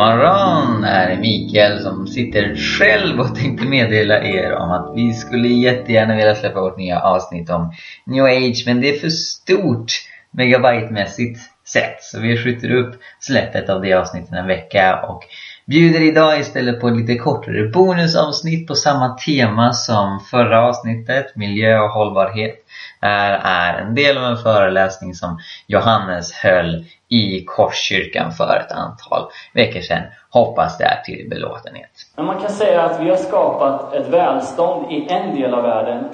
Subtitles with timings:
[0.00, 0.80] Morgon, morgon!
[0.80, 5.48] Det här är Mikael som sitter själv och tänkte meddela er om att vi skulle
[5.48, 7.72] jättegärna vilja släppa vårt nya avsnitt om
[8.06, 9.92] New Age men det är för stort
[10.30, 15.22] megabytemässigt sett så vi skjuter upp släppet av det avsnittet en vecka och
[15.70, 21.80] bjuder idag istället på ett lite kortare bonusavsnitt på samma tema som förra avsnittet, miljö
[21.80, 22.54] och hållbarhet.
[23.00, 28.72] Det här är en del av en föreläsning som Johannes höll i Korskyrkan för ett
[28.72, 30.02] antal veckor sedan.
[30.30, 31.90] Hoppas det är till belåtenhet.
[32.16, 36.04] Man kan säga att vi har skapat ett välstånd i en del av världen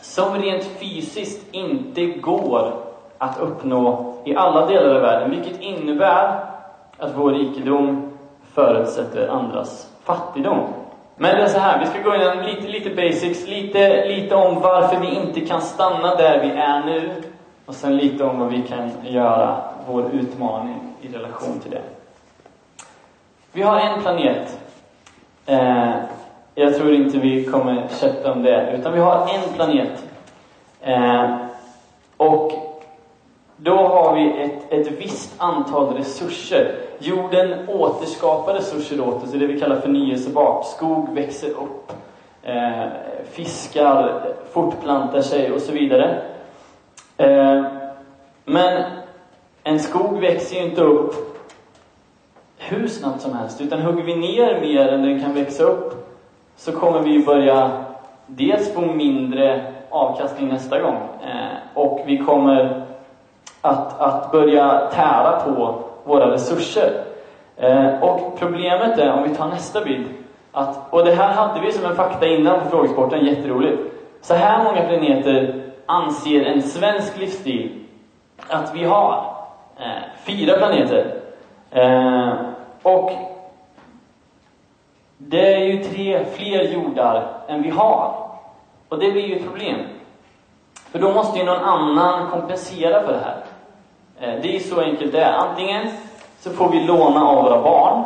[0.00, 2.72] som rent fysiskt inte går
[3.18, 6.40] att uppnå i alla delar av världen, vilket innebär
[6.98, 8.15] att vår rikedom
[8.56, 10.58] förutsätter andras fattigdom.
[11.16, 14.60] Men det är så här, vi ska gå igenom lite, lite basics, lite, lite om
[14.60, 17.10] varför vi inte kan stanna där vi är nu
[17.66, 21.82] och sen lite om vad vi kan göra, vår utmaning i relation till det.
[23.52, 24.58] Vi har en planet.
[25.46, 25.94] Eh,
[26.54, 30.04] jag tror inte vi kommer kötta om det, utan vi har en planet.
[30.80, 31.36] Eh,
[32.16, 32.65] och
[33.56, 36.74] då har vi ett, ett visst antal resurser.
[36.98, 40.66] Jorden återskapar resurser åt oss, det vi kallar förnyelsebart.
[40.66, 41.92] Skog växer upp,
[42.42, 42.86] eh,
[43.30, 46.22] fiskar fortplantar sig och så vidare.
[47.16, 47.64] Eh,
[48.44, 48.82] men
[49.64, 51.14] en skog växer ju inte upp
[52.58, 56.06] hur snabbt som helst, utan hugger vi ner mer än den kan växa upp
[56.56, 57.84] så kommer vi börja
[58.26, 62.85] dels få mindre avkastning nästa gång eh, och vi kommer
[63.66, 67.04] att, att börja tära på våra resurser.
[67.56, 70.06] Eh, och problemet är, om vi tar nästa bild,
[70.52, 73.82] att, och det här hade vi som en fakta innan på frågesporten, jätteroligt.
[74.20, 77.84] Så här många planeter anser en svensk livsstil
[78.48, 79.36] att vi har.
[79.78, 81.14] Eh, fyra planeter.
[81.70, 82.32] Eh,
[82.82, 83.10] och
[85.18, 88.28] det är ju tre fler jordar än vi har.
[88.88, 89.80] Och det blir ju ett problem.
[90.74, 93.36] För då måste ju någon annan kompensera för det här.
[94.20, 95.32] Eh, det är så enkelt det är.
[95.32, 95.88] Antingen
[96.40, 98.04] så får vi låna av våra barn,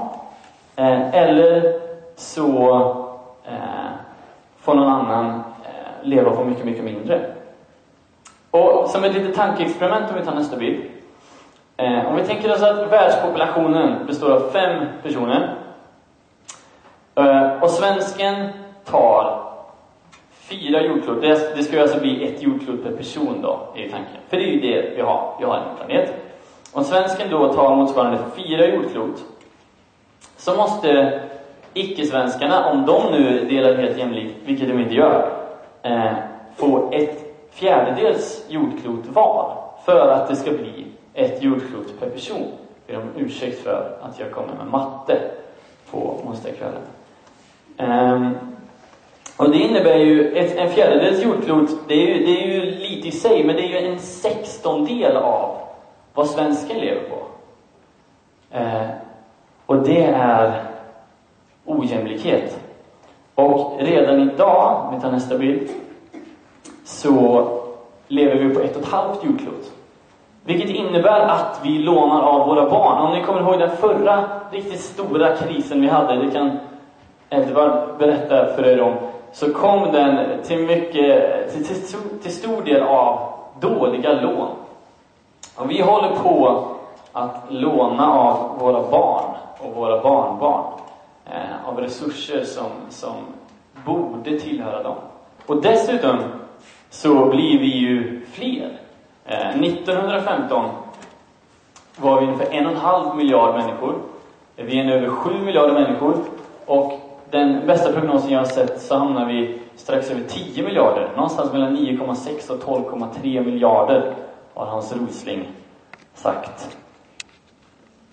[0.77, 1.81] eh, eller
[2.17, 2.79] så
[3.45, 3.91] eh,
[4.61, 5.43] får någon annan
[6.03, 7.21] leva på mycket, mycket mindre.
[8.51, 10.85] Och som ett litet tankeexperiment, om vi tar nästa bild.
[12.07, 15.55] Om vi tänker oss att världspopulationen består av fem personer.
[17.61, 18.49] Och svensken
[18.85, 19.50] tar
[20.51, 21.23] fyra jordklot.
[21.23, 24.21] Det, det ska alltså bli ett jordklot per person då, är tanken.
[24.29, 25.35] För det är ju det vi har.
[25.39, 26.15] Vi har en planet.
[26.73, 29.25] Om svensken då tar motsvarande fyra jordklot,
[30.37, 31.21] så måste
[31.75, 35.33] icke-svenskarna, om de nu delar helt jämlikt, vilket de inte gör,
[35.83, 36.13] eh,
[36.57, 42.53] få ett fjärdedels jordklot var för att det ska bli ett jordklot per person.
[42.87, 45.21] Ber om ursäkt för att jag kommer med matte
[45.91, 46.83] på onsdagskvällen.
[47.77, 48.31] Eh,
[49.41, 53.09] och det innebär ju, ett, en fjärdedels jordklot, det är, ju, det är ju lite
[53.09, 55.57] i sig, men det är ju en sextondel av
[56.15, 57.17] vad svensken lever på.
[58.57, 58.89] Eh,
[59.67, 60.63] och det är
[61.65, 62.61] ojämlikhet.
[63.35, 65.69] Och redan idag, om vi tar nästa bild,
[66.85, 67.45] så
[68.09, 69.73] lever vi på ett och ett halvt jordklot.
[70.45, 72.99] Vilket innebär att vi lånar av våra barn.
[72.99, 76.59] Om ni kommer ihåg den förra riktigt stora krisen vi hade, det kan
[77.31, 78.95] Edvard berätta för er om
[79.33, 84.49] så kom den till, mycket, till, till, till stor del av dåliga lån.
[85.57, 86.67] Och vi håller på
[87.13, 90.65] att låna av våra barn och våra barnbarn
[91.27, 93.15] eh, av resurser som, som
[93.85, 94.97] borde tillhöra dem.
[95.47, 96.17] Och dessutom
[96.91, 98.79] så blir vi ju fler.
[99.25, 100.65] Eh, 1915
[101.97, 103.95] var vi ungefär en och en halv miljard människor.
[104.57, 106.17] Vi är nu över sju miljarder människor
[106.67, 107.00] och
[107.31, 111.13] den bästa prognosen jag har sett så hamnar vi strax över 10 miljarder.
[111.17, 114.15] Någonstans mellan 9,6 och 12,3 miljarder
[114.55, 115.49] har Hans Rosling
[116.15, 116.77] sagt.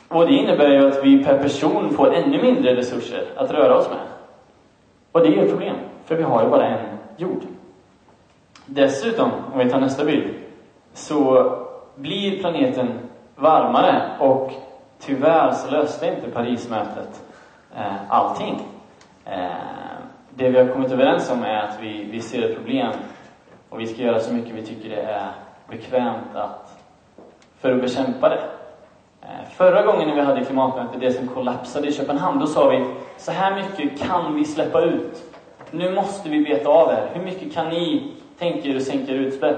[0.08, 3.90] Och det innebär ju att vi per person får ännu mindre resurser att röra oss
[3.90, 4.00] med.
[5.12, 5.75] Och det är ett problem,
[6.06, 7.42] för vi har ju bara en jord.
[8.66, 10.34] Dessutom, om vi tar nästa bild,
[10.94, 11.52] så
[11.96, 12.88] blir planeten
[13.36, 14.52] varmare och
[15.00, 17.24] tyvärr så löste inte Parismötet
[17.75, 18.62] eh, allting.
[19.31, 19.97] Eh,
[20.29, 22.91] det vi har kommit överens om är att vi, vi ser ett problem
[23.69, 25.31] och vi ska göra så mycket vi tycker det är
[25.69, 26.79] bekvämt att,
[27.59, 28.41] för att bekämpa det.
[29.21, 32.85] Eh, förra gången när vi hade klimatmötet, det som kollapsade i Köpenhamn, då sa vi
[33.18, 35.24] så här mycket kan vi släppa ut.
[35.71, 37.09] Nu måste vi beta av er.
[37.13, 39.57] Hur mycket kan ni tänka er att sänka er utsläpp?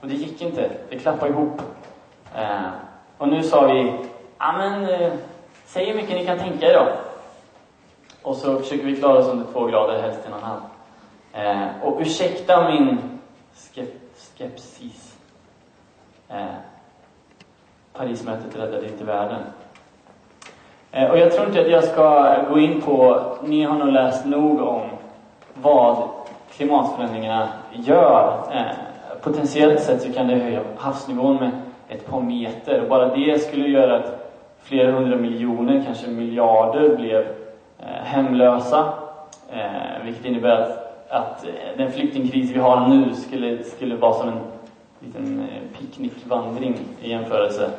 [0.00, 0.70] Och det gick inte.
[0.88, 1.62] Det klappade ihop.
[2.34, 2.68] Eh,
[3.18, 3.92] och nu sa vi,
[4.38, 5.12] ja men eh,
[5.66, 7.05] Säg hur mycket ni kan tänka er då.
[8.26, 10.60] Och så försöker vi klara oss under två grader, helst en och en halv.
[11.32, 12.98] Eh, och ursäkta min
[13.54, 13.88] skep
[14.38, 15.16] skepsis.
[16.28, 16.44] Eh,
[17.92, 19.40] Parismötet räddade inte världen.
[20.92, 24.26] Eh, och jag tror inte att jag ska gå in på, ni har nog läst
[24.26, 24.82] nog om
[25.54, 26.08] vad
[26.50, 28.38] klimatförändringarna gör.
[28.52, 31.50] Eh, potentiellt sett så kan det höja havsnivån med
[31.88, 32.80] ett par meter.
[32.82, 34.32] Och bara det skulle göra att
[34.62, 37.45] flera hundra miljoner, kanske miljarder, blev
[37.78, 38.92] Eh, hemlösa.
[39.48, 44.28] Eh, vilket innebär att, att eh, den flyktingkris vi har nu skulle, skulle vara som
[44.28, 44.38] en
[45.00, 45.46] liten
[45.78, 47.70] picknickvandring i jämförelse.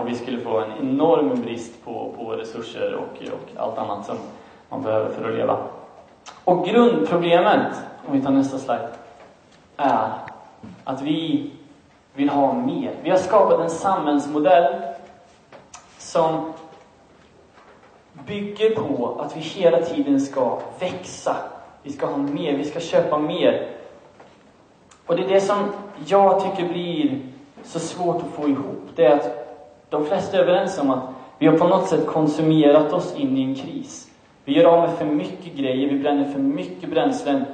[0.00, 4.16] och vi skulle få en enorm brist på, på resurser och, och allt annat som
[4.68, 5.58] man behöver för att leva.
[6.44, 8.88] Och grundproblemet, om vi tar nästa slide,
[9.76, 10.10] är
[10.84, 11.50] att vi
[12.14, 12.94] vill ha mer.
[13.02, 14.74] Vi har skapat en samhällsmodell
[15.98, 16.52] som
[18.26, 21.36] bygger på att vi hela tiden ska växa.
[21.82, 23.68] Vi ska ha mer, vi ska köpa mer.
[25.06, 25.58] Och det är det som
[26.06, 27.18] jag tycker blir
[27.64, 28.88] så svårt att få ihop.
[28.94, 29.58] Det är att
[29.90, 31.02] de flesta är överens om att
[31.38, 34.10] vi har på något sätt konsumerat oss in i en kris.
[34.44, 37.44] Vi gör av med för mycket grejer, vi bränner för mycket bränslen.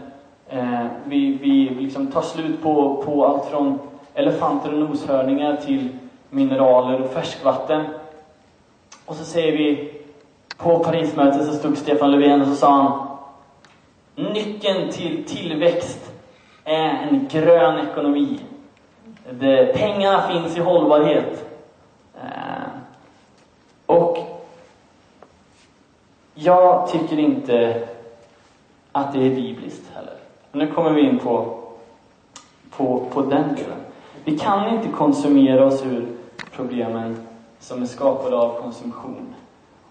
[0.48, 3.78] Eh, vi vi liksom tar slut på, på allt från
[4.14, 5.88] elefanter och noshörningar till
[6.30, 7.84] mineraler och färskvatten.
[9.04, 9.97] Och så säger vi,
[10.58, 13.08] på Parismötet så stod Stefan Löfven och så sa han
[14.32, 16.12] Nyckeln till tillväxt
[16.64, 18.40] är en grön ekonomi.
[19.31, 21.44] Det, pengarna finns i hållbarhet.
[22.14, 22.69] Eh,
[23.87, 24.19] och
[26.34, 27.88] jag tycker inte
[28.93, 30.14] att det är bibliskt heller.
[30.52, 31.58] Nu kommer vi in på,
[32.70, 33.78] på, på den delen.
[34.25, 36.06] Vi kan inte konsumera oss ur
[36.52, 37.26] problemen
[37.58, 39.34] som är skapade av konsumtion.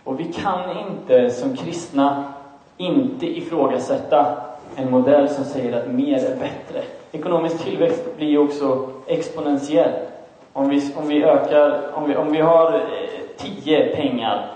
[0.08, 2.24] Och vi kan inte som kristna
[2.78, 4.36] inte ifrågasätta
[4.76, 6.84] en modell som säger att mer är bättre.
[7.12, 9.92] Ekonomisk tillväxt blir ju också exponentiell.
[10.54, 12.80] Om vi, om vi ökar, om vi, om vi har eh,
[13.38, 14.52] 10 pengar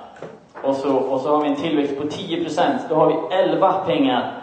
[0.63, 4.33] och så, och så har vi en tillväxt på 10% då har vi 11 pengar.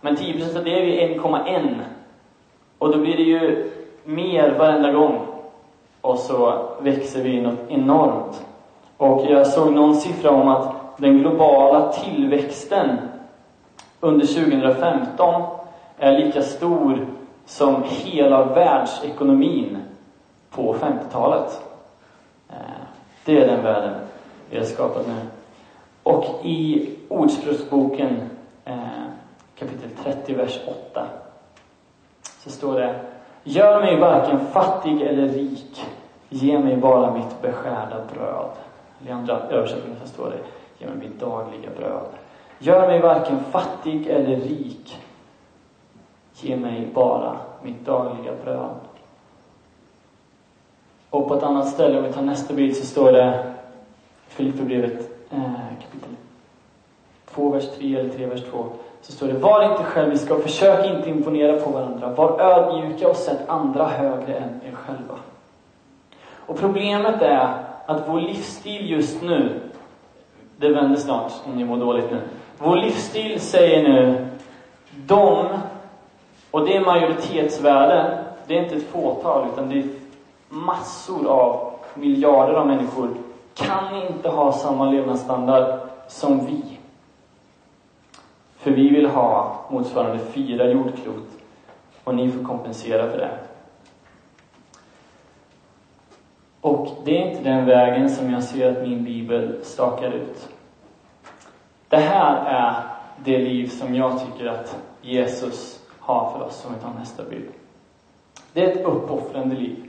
[0.00, 1.74] Men 10 av det är ju 1,1.
[2.78, 3.70] Och då blir det ju
[4.04, 5.26] mer varenda gång.
[6.00, 8.44] Och så växer vi något enormt.
[8.98, 12.98] Och jag såg någon siffra om att den globala tillväxten
[14.00, 15.42] under 2015
[15.98, 17.06] är lika stor
[17.46, 19.78] som hela världsekonomin
[20.50, 21.62] på 50-talet.
[22.48, 22.56] Eh,
[23.24, 23.94] det är den världen
[24.50, 25.14] vi har skapat nu.
[26.02, 28.30] Och i Ordspråksboken
[28.64, 28.76] eh,
[29.58, 30.60] kapitel 30, vers
[30.92, 31.06] 8
[32.44, 32.94] så står det
[33.44, 35.86] Gör mig varken fattig eller rik.
[36.28, 38.50] Ge mig bara mitt beskärda bröd.
[39.06, 40.38] I andra översättningar så står det
[40.78, 42.06] Ge mig mitt dagliga bröd.
[42.58, 44.98] Gör mig varken fattig eller rik.
[46.34, 48.76] Ge mig bara mitt dagliga bröd.
[51.10, 53.54] Och på ett annat ställe, om vi tar nästa bild, så står det
[54.28, 55.52] Filipperbrevet eh,
[55.82, 56.16] kapitel
[57.30, 58.66] 2, vers 3 eller 3, vers 2
[59.02, 62.08] så står det Var inte själviska och försök inte imponera på varandra.
[62.08, 65.14] Var ödmjuka och sätt andra högre än er själva.
[66.46, 69.60] Och problemet är att vår livsstil just nu,
[70.56, 72.20] det vänder snart om ni mår dåligt nu.
[72.58, 74.26] Vår livsstil säger nu,
[75.06, 75.46] de,
[76.50, 79.88] och det är majoritetsvärden, det är inte ett fåtal utan det är
[80.48, 83.10] massor av miljarder av människor,
[83.54, 86.62] kan inte ha samma levnadsstandard som vi.
[88.56, 91.28] För vi vill ha motsvarande fyra jordklot
[92.04, 93.38] och ni får kompensera för det.
[96.60, 100.48] Och det är inte den vägen som jag ser att min bibel stakar ut.
[101.88, 102.74] Det här är
[103.24, 107.48] det liv som jag tycker att Jesus har för oss, om vi tar nästa bild.
[108.52, 109.84] Det är ett uppoffrande liv.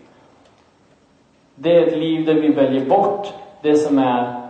[1.55, 4.49] Det är ett liv där vi väljer bort det som är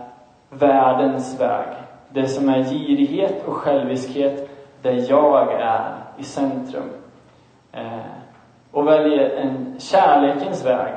[0.50, 1.66] världens väg
[2.12, 4.50] det som är girighet och själviskhet,
[4.82, 6.90] där jag är i centrum.
[7.72, 7.98] Eh,
[8.70, 10.94] och väljer en kärlekens väg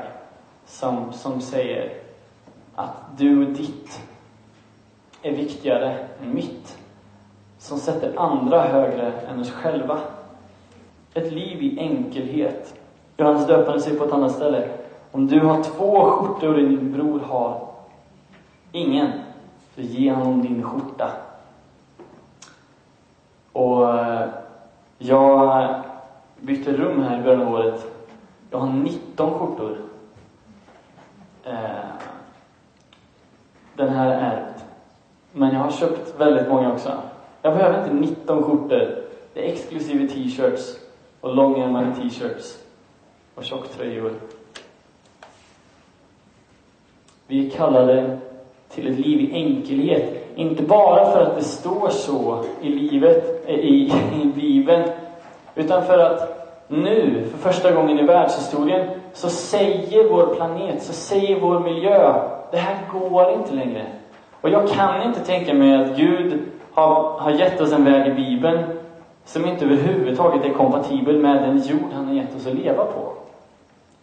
[0.66, 1.92] som, som säger
[2.74, 4.00] att du och ditt
[5.22, 6.78] är viktigare än mitt.
[7.58, 9.98] Som sätter andra högre än oss själva.
[11.14, 12.74] Ett liv i enkelhet.
[13.16, 14.68] Johannes döparen säger på ett annat ställe.
[15.12, 17.68] Om du har två skjortor och din bror har
[18.72, 19.12] ingen,
[19.74, 21.10] så ge honom din skjorta.
[23.52, 24.28] Och eh,
[24.98, 25.74] jag
[26.40, 27.86] bytte rum här i början av året.
[28.50, 29.76] Jag har 19 skjortor.
[31.46, 31.52] Eh,
[33.76, 34.60] den här är ärvd.
[35.32, 36.92] Men jag har köpt väldigt många också.
[37.42, 39.02] Jag behöver inte 19 skjortor.
[39.34, 40.78] Det är exklusive t-shirts
[41.20, 42.58] och långärmade t-shirts
[43.34, 44.12] och tjocktröjor.
[47.26, 48.18] Vi är kallade
[48.68, 50.26] till ett liv i enkelhet.
[50.34, 54.88] Inte bara för att det står så i livet, eh, i, i Bibeln,
[55.54, 61.40] utan för att nu, för första gången i världshistorien, så säger vår planet, så säger
[61.40, 62.14] vår miljö,
[62.50, 63.86] det här går inte längre.
[64.40, 66.42] Och jag kan inte tänka mig att Gud
[66.72, 68.64] har, har gett oss en väg i Bibeln
[69.24, 73.12] som inte överhuvudtaget är kompatibel med den jord han har gett oss att leva på.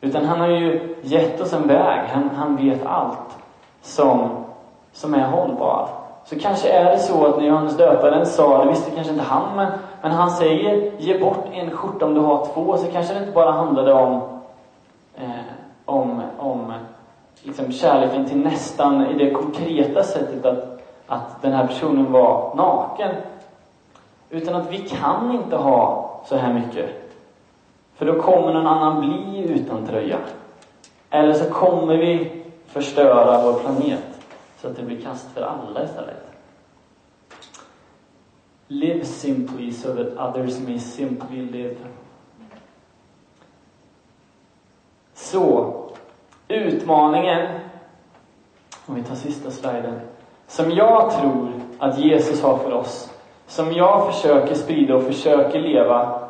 [0.02, 3.38] Utan han har ju gett oss en väg, han, han vet allt
[3.82, 4.30] som,
[4.92, 5.90] som är hållbar.
[6.26, 9.56] Så kanske är det så att när Johannes döparen sa, det visste kanske inte han,
[9.56, 13.20] men, men han säger ge bort en skjorta om du har två, så kanske det
[13.20, 14.22] inte bara handlade om,
[15.16, 15.30] eh,
[15.86, 16.74] om, om
[17.44, 23.16] liksom kärleken till nästan i det konkreta sättet att, att den här personen var naken.
[24.30, 26.90] Utan att vi kan inte ha så här mycket.
[27.96, 30.18] För då kommer någon annan bli utan tröja.
[31.10, 34.04] Eller så kommer vi förstöra vår planet
[34.62, 36.28] så att det blir kast för alla istället.
[38.68, 41.76] Live simply so that others may simply live.
[45.14, 45.81] Så,
[46.54, 47.48] utmaningen,
[48.86, 50.00] om vi tar sista sliden,
[50.48, 53.14] som jag tror att Jesus har för oss,
[53.48, 56.30] som jag försöker sprida och försöker leva,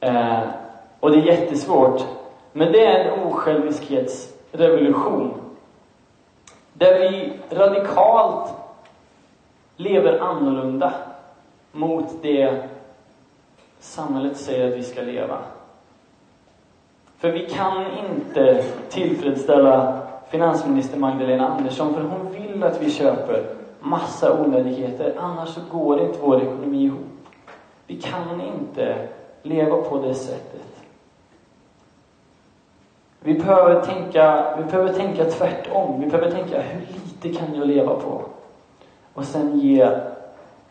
[0.00, 0.40] eh,
[1.00, 2.04] och det är jättesvårt,
[2.52, 5.34] men det är en osjälviskhetsrevolution.
[6.72, 8.54] Där vi radikalt
[9.76, 10.92] lever annorlunda
[11.72, 12.68] mot det
[13.78, 15.38] samhället säger att vi ska leva.
[17.18, 23.44] För vi kan inte tillfredsställa finansminister Magdalena Andersson, för hon vill att vi köper
[23.80, 27.28] massa onödigheter, annars så går inte vår ekonomi ihop.
[27.86, 29.08] Vi kan inte
[29.42, 30.74] leva på det sättet.
[33.20, 36.00] Vi behöver tänka, vi behöver tänka tvärtom.
[36.00, 38.22] Vi behöver tänka, hur lite kan jag leva på?
[39.14, 39.90] Och sen ge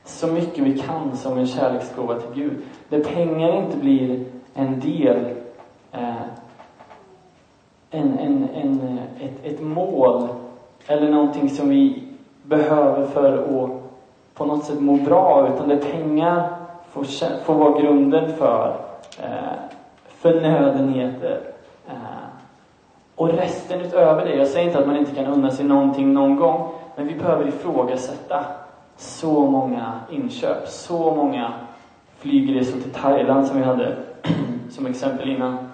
[0.05, 2.57] så mycket vi kan som en kärleksgåva till Gud.
[2.89, 5.25] Där pengar inte blir en del,
[5.93, 6.21] Eh,
[7.91, 10.27] en, en, en, ett, ett mål
[10.88, 12.03] eller någonting som vi
[12.43, 13.83] behöver för att
[14.33, 16.50] på något sätt må bra, utan där pengar
[16.89, 17.03] får,
[17.43, 18.75] får vara grunden för
[19.19, 19.59] eh,
[20.07, 21.41] förnödenheter.
[21.88, 21.93] Eh,
[23.15, 26.35] och resten utöver det, jag säger inte att man inte kan unna sig någonting någon
[26.35, 28.45] gång, men vi behöver ifrågasätta
[28.97, 31.53] så många inköp, så många
[32.17, 33.95] flygresor till Thailand som vi hade
[34.69, 35.72] som exempel innan.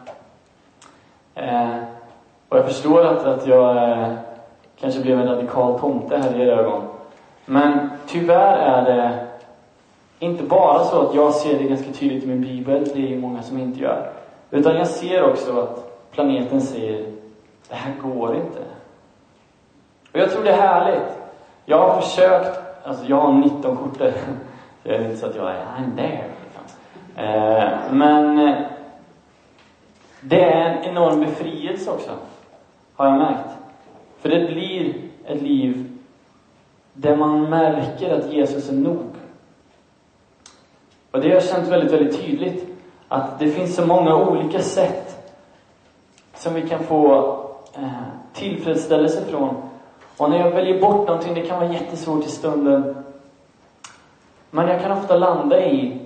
[1.40, 1.84] Eh,
[2.50, 4.14] och jag förstår att, att jag eh,
[4.80, 6.84] kanske blev en radikal tomte här i era ögon.
[7.46, 9.28] Men tyvärr är det
[10.20, 13.20] inte bara så att jag ser det ganska tydligt i min bibel, det är ju
[13.20, 14.12] många som inte gör.
[14.52, 17.06] Utan jag ser också att planeten säger,
[17.70, 18.60] det här går inte.
[20.12, 21.20] Och jag tror det är härligt.
[21.66, 24.12] Jag har försökt alltså jag har 19 skjortor.
[24.12, 24.20] Så
[24.90, 26.24] jag är inte så att jag är I'm there.
[26.44, 26.64] Liksom.
[27.16, 28.56] Eh, men eh,
[30.22, 32.12] det är en enorm befrielse också,
[32.96, 33.50] har jag märkt.
[34.20, 34.94] För det blir
[35.26, 35.98] ett liv
[36.94, 39.10] där man märker att Jesus är nog.
[41.12, 42.66] Och det har jag känt väldigt, väldigt tydligt.
[43.08, 45.34] Att det finns så många olika sätt
[46.34, 47.16] som vi kan få
[47.74, 47.90] eh,
[48.34, 49.70] tillfredsställelse från
[50.20, 53.04] och när jag väljer bort någonting, det kan vara jättesvårt i stunden.
[54.52, 56.00] Men jag kan ofta landa i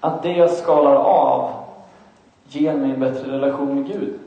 [0.00, 1.61] att det jag skalar av
[2.54, 4.18] ger mig en bättre relation med Gud.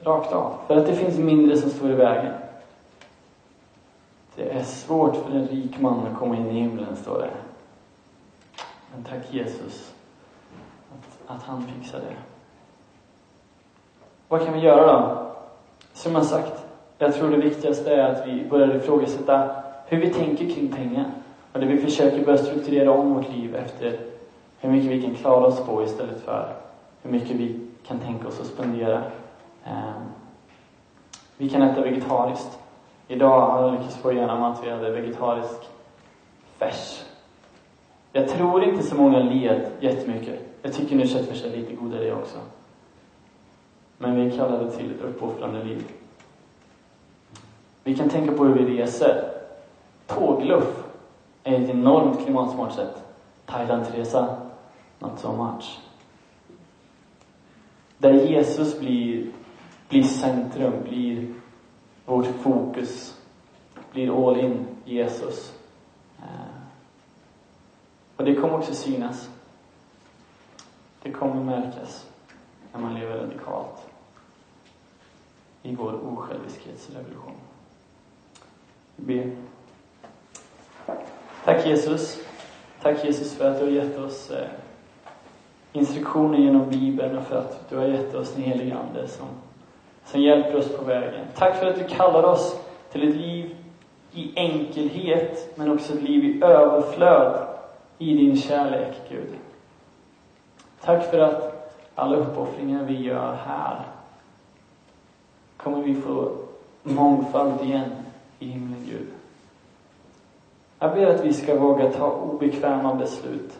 [0.00, 0.54] Rakt av.
[0.66, 2.32] För att det finns mindre som står i vägen.
[4.36, 7.30] Det är svårt för en rik man att komma in i himlen, står det.
[8.94, 9.94] Men tack Jesus
[10.92, 12.16] att, att han fixar det.
[14.28, 15.30] Vad kan vi göra då?
[15.92, 16.64] Som jag sagt,
[16.98, 19.50] jag tror det viktigaste är att vi börjar ifrågasätta
[19.86, 21.10] hur vi tänker kring pengar.
[21.52, 23.98] Och det vi försöker börja strukturera om vårt liv efter
[24.58, 26.56] hur mycket vi kan klara oss på istället för
[27.04, 29.02] hur mycket vi kan tänka oss att spendera.
[29.64, 30.02] Ehm,
[31.36, 32.58] vi kan äta vegetariskt.
[33.08, 35.60] Idag har jag lyckats få igenom att vi hade vegetarisk
[36.58, 37.04] färs.
[38.12, 40.40] Jag tror inte så många led jättemycket.
[40.62, 42.38] Jag tycker nu köttfärs är lite godare det också.
[43.98, 45.84] Men vi är kallade till ett uppoffrande liv.
[47.82, 49.30] Vi kan tänka på hur vi reser.
[50.06, 50.84] Tågluff
[51.42, 53.02] är ett enormt klimatsmart sätt.
[53.46, 54.36] Thailandresa,
[54.98, 55.83] not so much.
[58.04, 59.26] Där Jesus blir,
[59.88, 61.34] blir centrum, blir
[62.04, 63.20] vårt fokus,
[63.92, 65.52] blir all in Jesus.
[66.18, 66.56] Eh,
[68.16, 69.30] och det kommer också synas.
[71.02, 72.06] Det kommer märkas
[72.72, 73.88] när man lever radikalt
[75.62, 77.36] i vår osjälviskhetsrevolution.
[78.96, 79.36] Vi ber.
[81.44, 82.20] Tack Jesus.
[82.82, 84.48] Tack Jesus för att du har gett oss eh,
[85.74, 89.26] instruktioner genom Bibeln och för att du har gett oss den helige Ande som,
[90.04, 91.26] som hjälper oss på vägen.
[91.34, 92.60] Tack för att du kallar oss
[92.92, 93.56] till ett liv
[94.12, 97.46] i enkelhet, men också ett liv i överflöd
[97.98, 99.34] i din kärlek, Gud.
[100.80, 103.80] Tack för att alla uppoffringar vi gör här
[105.56, 106.32] kommer vi få
[106.82, 107.90] mångfald igen
[108.38, 109.08] i himlen, Gud.
[110.78, 113.58] Jag ber att vi ska våga ta obekväma beslut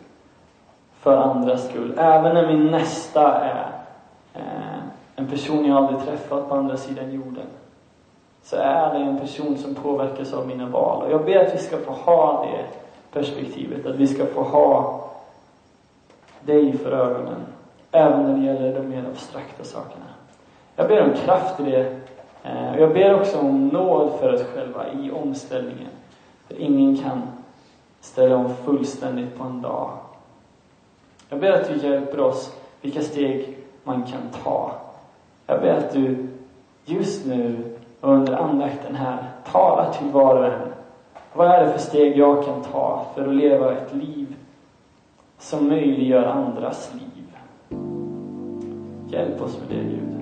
[1.05, 1.93] för andras skull.
[1.97, 3.71] Även när min nästa är
[4.33, 4.79] eh,
[5.15, 7.45] en person jag aldrig träffat på andra sidan jorden.
[8.43, 11.03] Så är det en person som påverkas av mina val.
[11.03, 12.65] Och jag ber att vi ska få ha det
[13.19, 13.85] perspektivet.
[13.85, 15.03] Att vi ska få ha
[16.41, 17.45] dig för ögonen.
[17.91, 20.05] Även när det gäller de mer abstrakta sakerna.
[20.75, 21.95] Jag ber om kraft i det.
[22.43, 25.91] Eh, och jag ber också om nåd för oss själva i omställningen.
[26.47, 27.21] För ingen kan
[28.01, 29.89] ställa om fullständigt på en dag.
[31.29, 34.71] Jag ber att du hjälper oss vilka steg man kan ta.
[35.47, 36.27] Jag ber att du
[36.85, 37.57] just nu
[38.01, 39.17] under andakten här
[39.51, 40.61] talar till var och en.
[41.33, 44.35] Vad är det för steg jag kan ta för att leva ett liv
[45.37, 47.37] som möjliggör andras liv?
[49.07, 50.15] Hjälp oss med det, Gud.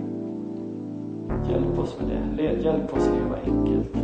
[1.49, 2.63] Hjälp oss med det.
[2.63, 3.95] Hjälp oss leva enkelt.